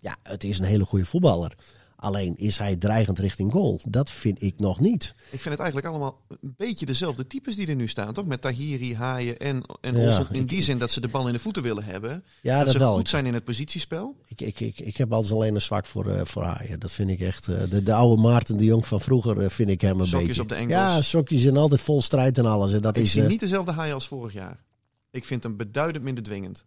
[0.00, 1.54] Ja, het is een hele goede voetballer.
[2.02, 3.80] Alleen is hij dreigend richting goal.
[3.88, 5.14] Dat vind ik nog niet.
[5.30, 8.26] Ik vind het eigenlijk allemaal een beetje dezelfde types die er nu staan, toch?
[8.26, 10.26] Met Tahiri, Haaien en, en Ja, Olsen.
[10.30, 12.24] In ik- die zin dat ze de bal in de voeten willen hebben.
[12.42, 12.96] Ja, dat, dat ze wel.
[12.96, 14.16] goed zijn in het positiespel.
[14.28, 16.80] ik, ik, ik, ik heb altijd alleen een zwak voor, eh voor Haaien.
[16.80, 17.48] Dat vind ik echt.
[17.48, 20.26] eh, de, de oude Maarten de Jong van vroeger eh, vind ik hem een Sokjes
[20.26, 20.42] beetje.
[20.42, 20.78] op de enkels.
[20.78, 22.72] Ja, sokjes en altijd vol strijd en alles.
[22.72, 23.12] En dat ik is.
[23.12, 24.64] zie niet dezelfde Haaien als vorig jaar.
[25.10, 26.64] Ik vind hem beduidend minder dwingend.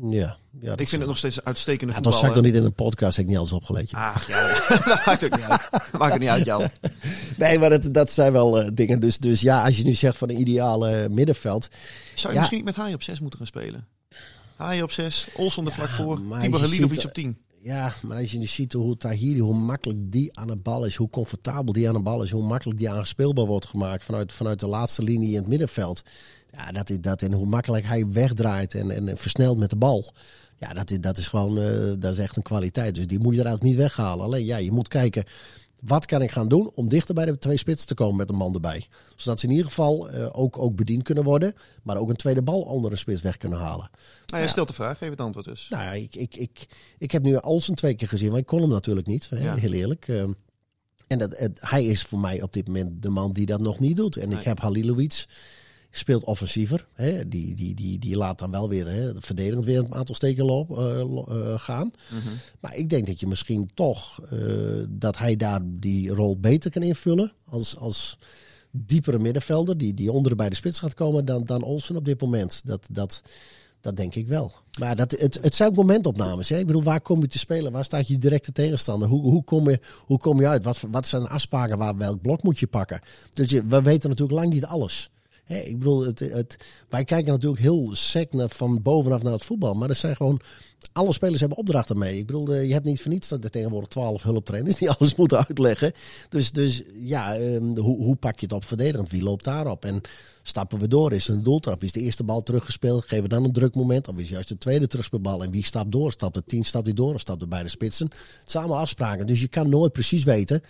[0.00, 2.18] Ja, ja, dat ik vind het nog steeds een uitstekende Ja, dat voetballer.
[2.18, 3.16] zag ik nog niet in een podcast.
[3.16, 3.90] Heb ik niet alles opgelet.
[3.90, 4.00] joh.
[4.00, 4.46] Ah, ja,
[4.94, 5.68] dat maakt ook niet uit.
[5.98, 6.68] Maakt het niet uit, Jan.
[7.36, 9.00] Nee, maar dat, dat zijn wel eh, dingen.
[9.00, 11.68] Dus, dus ja, als je nu zegt van een ideale middenveld.
[12.14, 12.34] Zou je Ja.
[12.38, 13.86] misschien niet met Haaien op 6 moeten gaan spelen?
[14.56, 17.38] Haaien op 6, Olson er vlak voor, Tibor Halilovic ziet- op 10.
[17.64, 20.96] Ja, maar als je nu ziet hoe Tahiri, hoe makkelijk die aan de bal is,
[20.96, 24.60] hoe comfortabel die aan de bal is, hoe makkelijk die aanspeelbaar wordt gemaakt vanuit, vanuit
[24.60, 26.02] de laatste linie in het middenveld.
[26.50, 27.22] Ja, dat is dat.
[27.22, 30.12] En hoe makkelijk hij wegdraait en, en versnelt met de bal.
[30.58, 32.94] Ja, dat is, dat is gewoon, eh, dat is echt een kwaliteit.
[32.94, 34.24] Dus die moet je eruit niet weghalen.
[34.24, 35.24] Alleen ja, je moet kijken,
[35.82, 38.36] wat kan ik gaan doen om dichter bij de twee spitsen te komen met een
[38.36, 38.86] man erbij.
[39.16, 42.42] Zodat ze in ieder geval eh, ook, ook bediend kunnen worden, maar ook een tweede
[42.42, 43.90] bal onder een spits weg kunnen halen.
[44.26, 45.66] Nou, jij stelt de vraag, geef het antwoord dus.
[45.70, 46.66] Nou ja, ik, ik, ik,
[46.98, 49.28] ik heb nu Olsen twee keer gezien, maar ik kon hem natuurlijk niet.
[49.30, 49.54] Ja.
[49.56, 50.08] Heel eerlijk.
[50.08, 50.22] Eh,
[51.06, 53.78] en dat, het- hij is voor mij op dit moment de man die dat nog
[53.78, 54.16] niet doet.
[54.16, 54.38] En Nee.
[54.38, 55.24] ik heb Halilovic,
[55.94, 56.86] speelt offensiever.
[56.92, 60.44] Hè, die, die, die, die laat dan wel weer hè, verdedigend weer een aantal steken
[60.44, 61.90] loop, eh, eh, gaan.
[62.10, 62.34] Mhm.
[62.60, 64.38] Maar ik denk dat je misschien toch eh,
[64.88, 68.18] dat hij daar die rol beter kan invullen als, als
[68.70, 72.20] diepere middenvelder die, die onder bij de spits gaat komen dan, dan Olsen op dit
[72.20, 72.60] moment.
[72.64, 73.22] Dat, dat,
[73.80, 74.52] dat denk ik wel.
[74.78, 76.48] Maar dat, het, het zijn ook momentopnames.
[76.48, 76.58] Hè?
[76.58, 77.72] Ik bedoel, waar kom je te spelen?
[77.72, 79.08] Waar staat je directe tegenstander?
[79.08, 80.64] Hoe, hoe, kom, je, hoe kom je uit?
[80.64, 81.78] Wat, wat zijn de afspraken?
[81.78, 83.00] Waar, welk blok moet je pakken?
[83.32, 85.10] Dus je, we weten natuurlijk lang niet alles.
[85.46, 86.56] Ik bedoel, het, het,
[86.88, 89.74] wij kijken natuurlijk heel sec van bovenaf naar het voetbal.
[89.74, 90.40] Maar er zijn gewoon,
[90.92, 92.18] alle spelers hebben opdrachten mee.
[92.18, 95.14] Ik bedoel, eh, je hebt niet voor niets dat er tegenwoordig twaalf hulptrainers die alles
[95.14, 95.92] moeten uitleggen.
[96.28, 99.10] Dus, dus ja, ehm, hoe, hoe pak je het op verdedigend?
[99.10, 99.84] Wie loopt daarop?
[99.84, 100.00] En
[100.42, 101.12] stappen we door?
[101.12, 101.82] Is het een doeltrap?
[101.82, 103.02] Is de eerste bal teruggespeeld?
[103.02, 104.08] Geven we dan een druk moment?
[104.08, 105.42] Of is juist de tweede terugspeelbal?
[105.42, 106.12] En wie stapt door?
[106.12, 107.14] Stapt de tien, stapt hij door?
[107.14, 108.06] Of stapt de spitsen?
[108.40, 109.26] Het zijn allemaal afspraken.
[109.26, 110.62] Dus je kan nooit precies weten.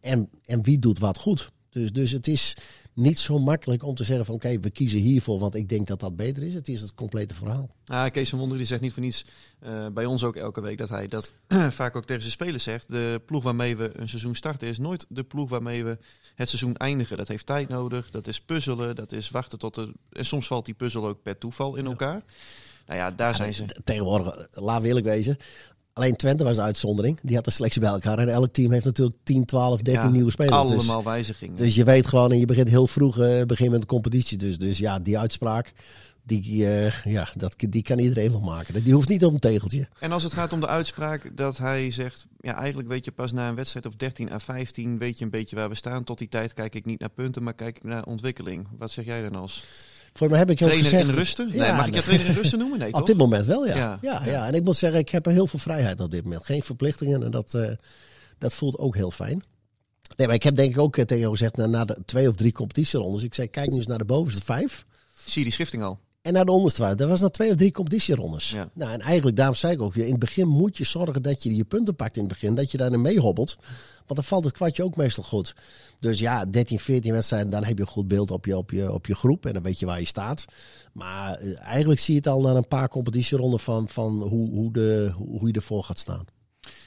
[0.00, 1.50] En, en wie doet wat goed?
[1.70, 2.56] Dus, dus het is
[2.94, 6.00] niet zo makkelijk om te zeggen van oké, we kiezen hiervoor, want ik denk dat
[6.00, 6.54] dat beter is.
[6.54, 7.68] Het is het complete verhaal.
[7.86, 9.24] Ah, Kees van Wonder die zegt niet voor niets
[9.62, 11.32] uh, bij ons ook elke week dat hij dat
[11.80, 12.88] vaak ook tegen zijn spelers zegt.
[12.88, 15.98] De ploeg waarmee we een seizoen starten is nooit de ploeg waarmee we
[16.34, 17.16] het seizoen eindigen.
[17.16, 19.92] Dat heeft tijd nodig, dat is puzzelen, dat is wachten tot de...
[20.12, 22.22] En soms valt die puzzel ook per toeval in elkaar.
[22.86, 23.64] Nou ja, daar zijn ze.
[23.84, 25.36] Tegenwoordig, laat we eerlijk wezen.
[26.00, 27.18] Alleen Twente was de uitzondering.
[27.22, 28.18] Die had de selectie bij elkaar.
[28.18, 30.66] En elk team heeft natuurlijk 10, 12, 13 nieuwe spelers.
[30.66, 31.56] Dus- allemaal dus, wijzigingen.
[31.56, 34.38] Dus je weet gewoon, en je begint heel vroeg uh, begin met de competitie.
[34.38, 35.72] Dus, dus ja, die uitspraak,
[36.22, 38.84] die, uh, ja, dat, die kan iedereen wel maken.
[38.84, 39.88] Die hoeft niet op een tegeltje.
[39.98, 42.26] En als het gaat om de uitspraak dat hij zegt...
[42.38, 44.98] Ja, eigenlijk weet je pas na een wedstrijd of 13 à 15...
[44.98, 46.04] weet je een beetje waar we staan.
[46.04, 48.68] Tot die tijd kijk ik niet naar punten, maar kijk ik naar ontwikkeling.
[48.78, 49.64] Wat zeg jij dan als...
[50.12, 51.48] Voor mij heb ik trainer gezegd, in rusten?
[51.48, 52.78] Nee, mag ik je trainer in rusten noemen?
[52.78, 53.76] Nee, Op dit moment wel, ja.
[53.76, 54.24] Ja, ja.
[54.24, 56.44] ja, En ik moet zeggen, ik heb er heel veel vrijheid op dit moment.
[56.44, 57.70] Geen verplichtingen en dat, uh,
[58.38, 59.44] dat voelt ook heel fijn.
[60.16, 62.34] Nee, maar ik heb denk ik ook tegen jou gezegd, na, na de twee of
[62.34, 63.22] drie competitierondes.
[63.22, 64.84] Ik zei, kijk nu eens naar de bovenste vijf.
[65.24, 65.98] Zie je die schifting al?
[66.22, 66.94] En naar de onderste vijf.
[66.94, 68.50] Dat was na twee of drie competitierondes.
[68.50, 68.70] Ja.
[68.74, 71.54] Nou, en eigenlijk, daarom zei ik ook, in het begin moet je zorgen dat je
[71.54, 72.54] je punten pakt in het begin.
[72.54, 73.56] Dat je daarin meehobbelt.
[73.96, 75.54] Want dan valt het kwartje ook meestal goed.
[75.98, 78.92] Dus ja, 13, 14 wedstrijden, dan heb je een goed beeld op je, op je,
[78.92, 79.46] op je groep.
[79.46, 80.44] En dan weet je waar je staat.
[80.92, 84.72] Maar uh, eigenlijk zie je het al na een paar competitieronden van, van hoe, hoe,
[84.72, 86.24] de, hoe je ervoor gaat staan.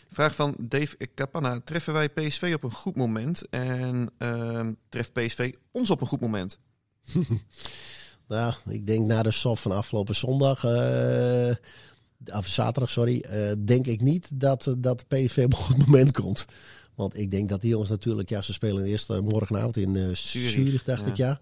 [0.10, 1.60] Vraag van Dave Capanna.
[1.64, 3.50] Treffen wij PSV op een goed moment?
[3.50, 6.60] En uh, treft PSV ons op een goed moment?
[8.28, 10.64] nou, ik denk na de soft van afgelopen zondag...
[10.64, 11.56] Uh,
[12.26, 16.46] of zaterdag, sorry, uh, denk ik niet dat, dat PSV op een goed moment komt.
[16.96, 20.16] Want ik denk dat die jongens natuurlijk, ja, ze spelen eerst uh, morgenavond in uh,
[20.16, 21.08] Zurich, dacht ja.
[21.08, 21.40] ik ja.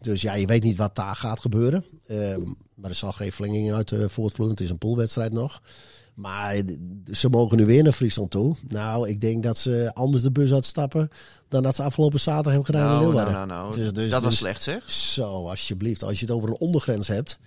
[0.00, 1.84] Dus ja, je weet niet wat daar gaat gebeuren.
[2.08, 2.36] Uh,
[2.74, 4.52] maar er zal geen verlenging uit uh, voortvloeien.
[4.52, 5.62] Het is een poolwedstrijd nog.
[6.14, 6.62] Maar
[7.12, 8.56] ze mogen nu weer naar Friesland toe.
[8.68, 11.08] Nou, ik denk dat ze anders de bus uitstappen
[11.48, 13.34] dan dat ze afgelopen zaterdag hebben gedaan nou, in Leeuwarden.
[13.34, 13.76] Nou, nou, nou.
[13.76, 14.90] Dus, dus, dat was dus, slecht zeg.
[14.90, 16.02] Zo, alsjeblieft.
[16.02, 17.38] Als je het over een ondergrens hebt.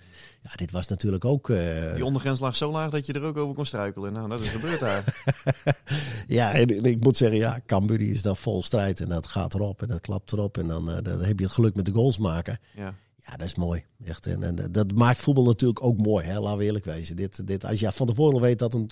[0.42, 1.48] Ja, dit was natuurlijk ook...
[1.48, 1.94] Uh...
[1.94, 4.12] Die ondergrens lag zo laag dat je er ook over kon struikelen.
[4.12, 5.22] Nou, dat is gebeurd daar.
[6.28, 9.00] ja, en, en, ik moet zeggen, ja, Cambuur is dan vol strijd.
[9.00, 10.58] En dat gaat erop en dat klapt erop.
[10.58, 12.58] En dan, uh, dan heb je het geluk met de goals maken.
[12.74, 12.94] Ja.
[13.26, 13.84] Ja, dat is mooi.
[14.04, 14.26] Echt.
[14.26, 16.40] En, en dat maakt voetbal natuurlijk ook mooi, hè?
[16.40, 17.16] laten we eerlijk wezen.
[17.16, 18.90] Dit, dit, als je van tevoren weet dat een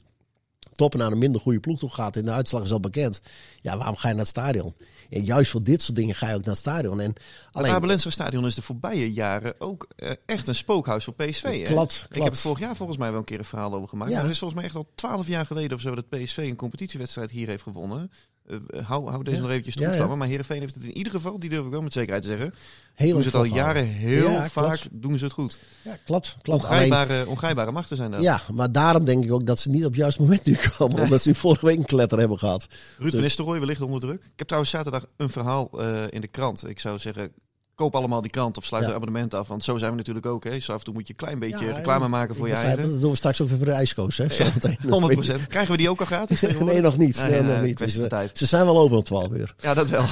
[0.72, 3.20] top naar een minder goede ploeg toe gaat en de uitslag is al bekend.
[3.60, 4.74] Ja, waarom ga je naar het stadion?
[5.10, 7.00] En juist voor dit soort dingen ga je ook naar het stadion.
[7.00, 7.14] En
[7.52, 7.66] alleen...
[7.66, 11.62] Het Abelense stadion is de voorbije jaren ook uh, echt een spookhuis voor PSV.
[11.62, 11.72] Hè?
[11.72, 14.10] Klopt, Ik heb het vorig jaar volgens mij wel een keer een verhaal over gemaakt.
[14.10, 14.16] Ja.
[14.16, 16.56] Maar het is volgens mij echt al twaalf jaar geleden of zo dat PSV een
[16.56, 18.10] competitiewedstrijd hier heeft gewonnen.
[18.46, 19.42] Uh, hou, hou deze ja.
[19.42, 20.14] nog eventjes toe ja.
[20.14, 22.54] Maar Heerenveen heeft het in ieder geval, die durf ik wel met zekerheid te zeggen.
[22.94, 24.88] Heel doen ze het al jaren heel ja, vaak, klopt.
[24.92, 25.58] doen ze het goed.
[25.82, 26.36] Ja, klopt.
[26.42, 26.62] klopt.
[26.62, 28.20] Ongrijpbare, Alleen, ongrijpbare machten zijn dat.
[28.22, 30.94] Ja, maar daarom denk ik ook dat ze niet op het juiste moment nu komen.
[30.94, 31.04] Nee.
[31.04, 32.66] Omdat ze vorige week een kletter hebben gehad.
[32.98, 34.22] Ruud van Nistelrooy wellicht onder druk.
[34.22, 36.68] Ik heb trouwens zaterdag een verhaal uh, in de krant.
[36.68, 37.32] Ik zou zeggen,
[37.74, 38.90] koop allemaal die krant of sluit ja.
[38.90, 39.48] een abonnement af.
[39.48, 40.44] Want zo zijn we natuurlijk ook.
[40.44, 40.60] Hè.
[40.60, 42.90] Zo af en toe moet je een klein beetje ja, reclame maken voor je eigen.
[42.90, 44.16] Dat doen we straks ook weer voor de ijskoos.
[44.16, 45.46] Hè, ja, 100%.
[45.48, 46.40] Krijgen we die ook al gratis?
[46.60, 47.22] nee, nog niet.
[47.22, 47.78] Nee, nog niet.
[47.78, 47.94] Dus,
[48.32, 49.54] ze zijn wel open om 12 uur.
[49.58, 50.04] Ja, dat wel.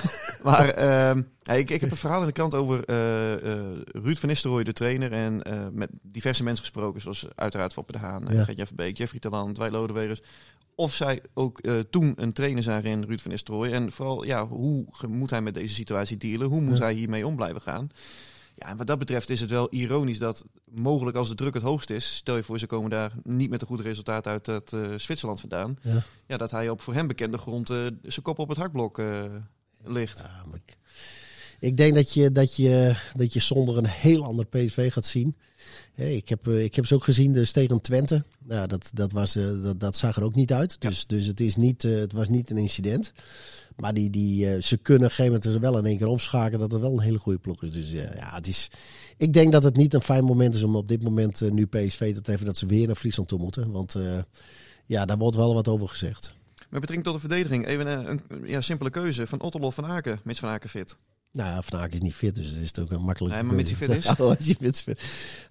[0.42, 0.74] maar
[1.50, 3.34] uh, ik, ik heb een verhaal in de krant over uh,
[3.84, 5.12] Ruud van Nistelrooy, de trainer.
[5.12, 7.00] En met diverse mensen gesproken.
[7.00, 8.66] Zoals uiteraard Foppe de Haan, ja.
[8.66, 10.20] Verbeek, Jeffrey Talant, Wij Lodewegers
[10.74, 13.72] of zij ook uh, toen een trainer zagen in Ruud van Nistelrooy.
[13.72, 16.48] En vooral, ja, hoe moet hij met deze situatie dealen?
[16.48, 16.84] Hoe moet ja.
[16.84, 17.90] hij hiermee om blijven gaan?
[18.54, 21.62] Ja, en wat dat betreft is het wel ironisch dat mogelijk als de druk het
[21.62, 24.58] hoogst is, stel je voor ze komen daar niet met een goed resultaat uit uh,
[24.96, 26.02] Zwitserland vandaan, ja.
[26.26, 26.36] ja.
[26.36, 29.02] dat hij op voor hem bekende grond uh, zijn kop op het hakblok
[29.84, 30.18] ligt.
[30.18, 30.76] Ja, maar ik,
[31.62, 35.34] ik, denk dat je, dat, je, dat je zonder een heel ander PSV gaat zien.
[35.94, 38.24] Hey, ik, heb, ik heb ze ook gezien dus tegen Twente.
[38.44, 40.80] Nou, dat, dat, was, dat, dat zag er ook niet uit.
[40.80, 41.16] Dus, ja.
[41.16, 43.12] dus het, is niet, het was niet een incident.
[43.76, 46.72] Maar die, die, ze kunnen op een gegeven moment wel in één keer omschakelen dat
[46.72, 47.70] er wel een hele goede ploeg is.
[47.70, 48.70] Dus ja, het is,
[49.16, 52.14] ik denk dat het niet een fijn moment is om op dit moment nu PSV
[52.14, 53.70] te treffen dat ze weer naar Friesland toe moeten.
[53.70, 54.18] Want uh,
[54.86, 56.34] ja, daar wordt wel wat over gezegd.
[56.68, 60.20] Met betrekking tot de verdediging, even een, een ja, simpele keuze van Otterlof van Aken,
[60.22, 60.96] Mits van Aken fit.
[61.32, 63.34] Nou ja, Van Aken is niet fit, dus het is ook een makkelijk.
[63.34, 64.04] Nee, maar mits hij fit is.
[64.18, 64.80] Hij fit is.
[64.80, 65.02] fit.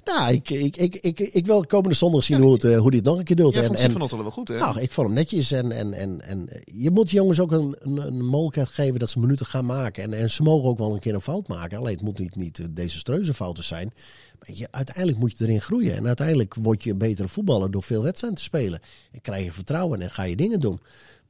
[0.04, 2.98] Nou, ik, ik, ik, ik, ik wil komende zondag zien hoe, het, eh, hoe hij
[2.98, 3.54] het nog een keer doet.
[3.54, 4.58] Jij en, vond en, van Ottelen wel goed, hè?
[4.58, 5.52] nou, ik vond hem netjes.
[5.52, 9.20] En, en, en, en je moet jongens ook een, een, een mogelijkheid geven dat ze
[9.20, 10.04] minuten gaan maken.
[10.04, 11.78] En, en ze mogen ook wel een keer een fout maken.
[11.78, 13.94] Alleen het moet niet, niet eh, desastreuze fouten zijn.
[14.40, 15.96] Maar je, uiteindelijk moet je erin groeien.
[15.96, 18.80] En uiteindelijk word je een betere voetballer door veel wedstrijden te spelen.
[19.12, 20.80] En krijg je vertrouwen en ga je dingen doen.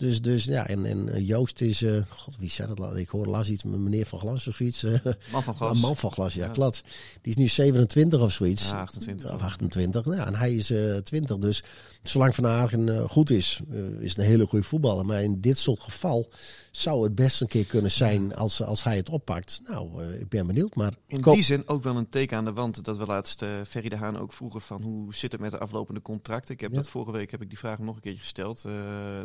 [0.01, 1.81] Dus, dus ja, en, en Joost is.
[1.81, 2.97] eh, God, wie zei dat?
[2.97, 4.83] Ik hoorde laatst iets met meneer van Glas of iets.
[4.83, 4.91] eh,
[5.31, 5.79] Man van een Glas.
[5.79, 6.51] man van Glas, ja, Ja.
[6.51, 6.83] klopt.
[7.21, 8.69] Die is nu 27 of zoiets.
[8.69, 9.33] Ja, 28.
[9.33, 10.05] Of 28.
[10.05, 11.37] Nou, ja, en hij is eh 20.
[11.37, 11.63] Dus
[12.03, 15.05] zolang Van Hagen eh, goed is, eh, is een hele goede voetballer.
[15.05, 16.29] Maar in dit soort geval
[16.71, 19.61] zou het best een keer kunnen zijn als, als hij het oppakt.
[19.67, 20.75] Nou, eh, ik ben benieuwd.
[20.75, 23.49] Maar In die zin ook wel een teken aan de wand dat we laatst eh
[23.67, 26.53] Ferry de Haan ook vroegen van hoe zit het met de aflopende contracten.
[26.53, 26.77] Ik heb Ja.
[26.77, 28.65] dat vorige week heb ik die vraag nog een keertje gesteld.
[28.65, 28.71] Eh,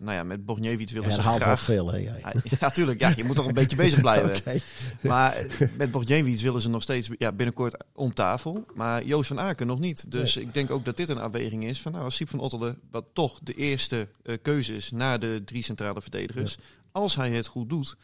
[0.00, 1.60] nou ja, met Borgnjevic willen ze wel graag...
[1.60, 2.22] veel, hè jij.
[2.60, 3.00] Ja, tuurlijk.
[3.00, 4.62] Ja, je moet toch een beetje bezig blijven.
[5.00, 8.66] Maar eh, met Borgnjevic willen ze nog steeds ja, binnenkort om tafel.
[8.74, 10.10] Maar Joost van Aken nog niet.
[10.10, 12.78] Dus ik denk ook dat dit een afweging is van nou, als Siep van Ottelen,
[12.90, 16.58] wat toch de eerste eh, keuze is na de drie centrale verdedigers.
[16.92, 17.96] Als hij het goed doet,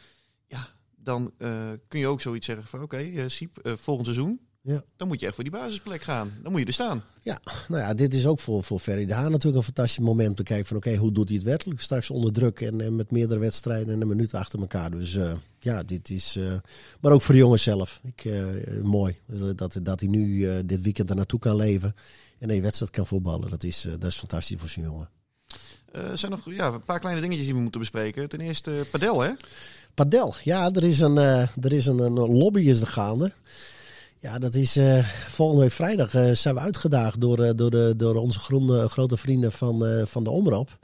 [0.47, 1.51] ja, dan eh,
[1.87, 4.39] kun je ook zoiets zeggen van oké, eh Siep, volgend seizoen.
[4.65, 4.83] Ja.
[4.97, 6.31] Dan moet je echt voor die basisplek gaan.
[6.41, 7.03] Dan moet je er staan.
[7.21, 10.29] Ja, nou ja, dit is ook voor, voor Ferry de Haan natuurlijk een fantastisch moment
[10.29, 11.81] om te kijken van oké, hoe doet hij het werkelijk?
[11.81, 14.91] Straks onder druk en, en met meerdere wedstrijden en een minuut achter elkaar.
[14.91, 16.35] Dus eh, ja, dit is...
[16.35, 16.53] eh,
[17.01, 17.99] maar ook voor de jongens zelf.
[18.03, 18.43] Ik, eh,
[18.83, 19.19] mooi
[19.55, 21.95] dat, dat hij nu dit weekend er naartoe kan leven
[22.39, 23.49] en een wedstrijd kan voetballen.
[23.49, 25.09] Dat is, dat is fantastisch voor zijn jongen.
[25.91, 28.29] Er zijn nog ja, een paar kleine dingetjes die we moeten bespreken.
[28.29, 29.31] Ten eerste padel, hè?
[29.93, 33.31] Padel, ja, er is een, er is een, een lobby is er gaande.
[34.23, 37.93] Ja, dat is eh, volgende week vrijdag eh, zijn we uitgedaagd door, eh, door, de,
[37.97, 40.77] door onze groene, grote vrienden van, van de Omroep.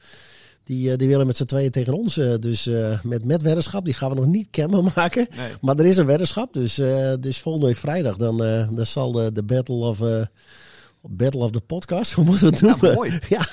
[0.63, 2.13] Die, die willen met z'n tweeën tegen ons.
[2.39, 2.69] dus
[3.03, 5.27] met, met weddenschap, die gaan we nog niet kennen maken.
[5.37, 5.51] Nee.
[5.61, 6.53] Maar er is een weddenschap.
[6.53, 6.75] Dus,
[7.19, 8.37] dus volgende week vrijdag, dan,
[8.71, 9.99] dan zal de, de Battle of...
[11.01, 12.93] Battle of the Podcast, hoe moeten we het Ja, noemen?
[12.93, 13.19] mooi.
[13.29, 13.45] Ja,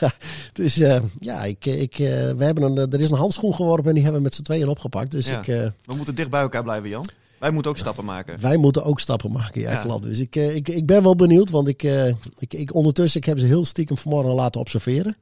[0.52, 0.74] dus
[1.20, 4.26] ja, ik, ik, we hebben een, er is een handschoen geworpen en die hebben we
[4.26, 5.10] met z'n tweeën opgepakt.
[5.10, 5.38] Dus Ja.
[5.38, 5.46] ik,
[5.84, 7.06] We moeten dicht bij elkaar blijven, Jan.
[7.38, 8.40] Wij moeten ook stappen maken.
[8.40, 9.82] wij moeten ook stappen maken, ja, Ja.
[9.82, 10.04] klopt.
[10.04, 12.06] Dus ik, eh, ik, ik ben wel benieuwd, want ik, eh,
[12.38, 15.16] ik, ik ondertussen ik heb ze heel stiekem vanmorgen laten observeren.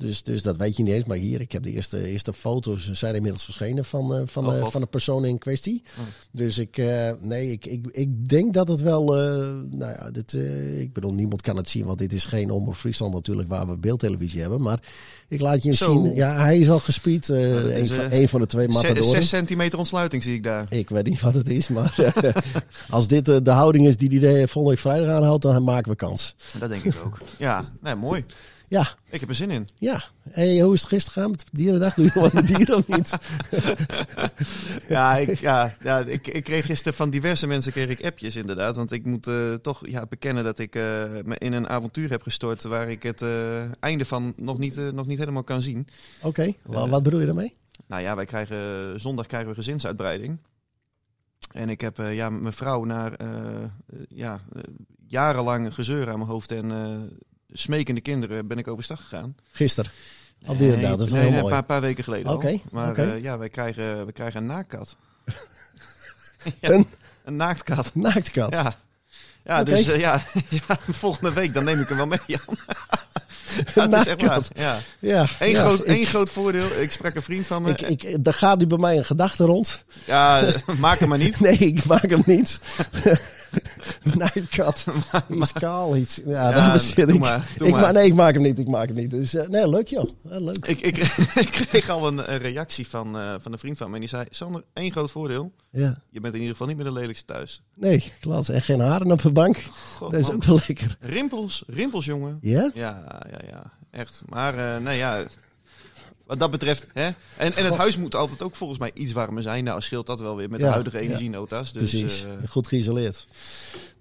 [0.00, 1.04] Dus, dus dat weet je niet eens.
[1.04, 4.56] Maar hier, ik heb de eerste, eerste foto's zijn inmiddels verschenen van, eh, van, Oh,
[4.58, 5.82] eh, van de persoon in kwestie.
[5.98, 6.04] Oh.
[6.32, 9.28] Dus ik, eh, nee, ik, ik, ik denk dat het wel, eh,
[9.70, 12.74] nou ja, dit, eh, ik bedoel, niemand kan het zien, want dit is geen Omroep
[12.76, 14.62] Friesland natuurlijk, waar we beeldtelevisie hebben.
[14.62, 14.80] Maar
[15.28, 15.92] ik laat je eens Zo.
[15.92, 16.14] zien.
[16.14, 17.28] Ja, hij is al gespied.
[17.30, 19.04] eh, dat een, van, eh, een van de twee matadoren.
[19.04, 20.64] zes centimeter ontsluiting zie ik daar.
[20.72, 22.34] Ik weet niet wat het is, maar eh,
[22.90, 25.96] als dit eh, de houding is die hij volgende week vrijdag aanhoudt, dan maken we
[25.96, 26.34] kans.
[26.58, 27.18] Dat denk ik ook.
[27.38, 28.24] Ja, nee, mooi.
[28.70, 29.68] Ja, Ik heb er zin in.
[29.78, 30.02] ja.
[30.30, 31.94] Hey, hoe is het gisteren gegaan met Dierendag?
[31.94, 33.12] Doe je wat met dieren of niet?
[34.88, 38.76] Ja, ik, ja, ja ik, ik kreeg gisteren van diverse mensen kreeg ik appjes inderdaad.
[38.76, 40.82] Want ik moet eh, toch ja, bekennen dat ik eh,
[41.24, 45.06] me in een avontuur heb gestort waar ik het eh, einde van nog niet, nog
[45.06, 45.86] niet helemaal kan zien.
[46.22, 47.54] Oké, wa- wat bedoel je daarmee?
[47.86, 50.38] Nou ja, wij krijgen zondag krijgen we gezinsuitbreiding.
[51.52, 53.12] En ik heb ja, mijn vrouw naar
[54.08, 54.40] ja,
[55.06, 56.70] jarenlang gezeur aan mijn hoofd en
[57.52, 59.36] smekende kinderen ben ik overstag gegaan.
[59.52, 59.90] Gisteren.
[60.46, 61.52] Op Dierendag, dat is nee, heel nee, mooi.
[61.52, 62.34] een paar, paar weken geleden al.
[62.34, 64.96] Oké, Maar eh, ja, wij krijgen, we krijgen een naaktkat.
[66.60, 66.86] Ja, Een?
[67.24, 67.90] een naaktkat.
[67.94, 68.54] Naaktkat.
[68.54, 68.76] Ja.
[69.44, 70.22] Ja, dus eh, ja,
[70.68, 72.40] ja, volgende week dan neem ik hem wel mee, Jan.
[73.74, 74.46] Ja, het is echt waar.
[74.54, 74.78] Ja.
[74.98, 76.80] Ja, Eén, ja, groot, één groot voordeel.
[76.80, 77.70] Ik sprak een vriend van me.
[77.70, 79.84] ik, ik, er gaat nu bij mij een gedachte rond.
[80.04, 81.40] Ja, maak hem maar niet.
[81.40, 82.60] Nee, ik maak hem niet.
[84.18, 84.84] Naaktkat.
[85.40, 86.20] Iets kaal, iets.
[86.26, 87.18] Ja, Ja, daar zit ik.
[87.18, 87.92] maar, ik maar.
[87.92, 88.58] nee, ik maak hem niet.
[88.58, 89.10] Ik maak hem niet.
[89.10, 90.10] Dus eh, nee, leuk joh.
[90.22, 90.66] Leuk.
[90.66, 90.96] Ik, ik,
[91.44, 93.94] ik kreeg al een, reactie van, eh, van een vriend van me.
[93.94, 95.52] En die zei, Sander, één groot voordeel.
[95.70, 96.02] Ja.
[96.10, 97.62] Je bent in ieder geval niet meer de lelijkste thuis.
[97.74, 98.48] Nee, klopt.
[98.48, 99.64] En geen haren op de bank.
[100.00, 100.34] Dat is man.
[100.34, 100.96] ook wel lekker.
[101.00, 102.38] Rimpels, rimpels, jongen.
[102.40, 102.70] Ja?
[102.74, 103.72] Ja, ja, ja.
[103.90, 104.22] Echt.
[104.28, 105.22] Maar eh, nee, ja.
[106.30, 106.86] Wat dat betreft.
[106.92, 107.04] Hè?
[107.36, 109.64] En, en het huis moet altijd ook volgens mij iets warmer zijn.
[109.64, 111.72] Nou, scheelt dat wel weer met Ja, de huidige energienota's.
[111.72, 112.24] Dus, Precies.
[112.24, 113.26] eh, Goed geïsoleerd.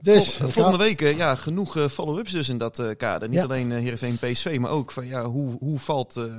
[0.02, 3.30] Dus, vol- volgende week eh, ja, genoeg eh, follow-ups dus in dat kader.
[3.30, 6.30] Niet alleen eh Heerenveen PSV, maar ook van ja, hoe, hoe valt.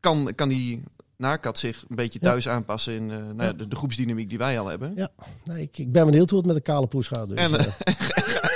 [0.00, 0.82] kan, kan die
[1.18, 2.28] nakat zich een beetje Ja.
[2.30, 4.92] thuis aanpassen in eh, nou ja, de, de groepsdynamiek die wij al hebben?
[4.96, 5.08] Ja,
[5.44, 7.28] nee, ik, ik ben benieuwd hoe het met de kale poes gaat.
[7.28, 7.66] Dus, En, eh,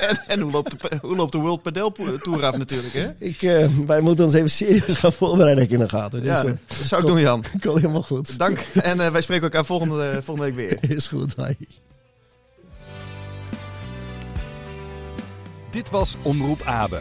[0.10, 1.92] en, en hoe, loopt de, hoe loopt de World Padel
[2.22, 3.10] Tour af natuurlijk, hè?
[3.28, 6.20] ik, eh, wij moeten ons even serieus gaan voorbereiden in de gaten.
[6.20, 7.44] Dus, Ja, dat zou ik doen, Jan.
[7.60, 8.38] komt helemaal goed.
[8.38, 8.58] Dank.
[8.82, 10.90] En eh, wij spreken elkaar volgende, volgende week weer.
[10.96, 11.56] Is goed, hoi.
[15.70, 17.00] Dit was Omroep Abe.